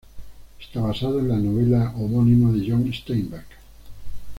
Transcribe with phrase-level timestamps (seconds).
[0.59, 3.45] Está basada en la novela homónima de John Steinbeck.